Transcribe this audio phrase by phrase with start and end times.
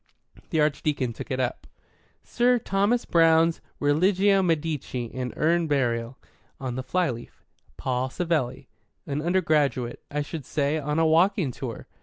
[0.49, 1.67] The Archdeacon took it up.
[2.23, 6.17] "Sir Thomas Browne's Religio Medici and Urn Burial.
[6.59, 7.45] On the flyleaf,
[7.77, 8.67] 'Paul Savelli.'
[9.05, 11.85] An undergraduate, I should say, on a walking tour."